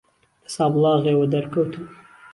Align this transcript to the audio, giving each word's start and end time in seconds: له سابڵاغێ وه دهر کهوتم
له 0.43 0.49
سابڵاغێ 0.55 1.13
وه 1.15 1.25
دهر 1.31 1.45
کهوتم 1.51 1.85